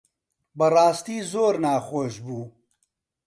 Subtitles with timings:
[0.57, 2.41] بەڕاستی زۆر ناخۆش بوو.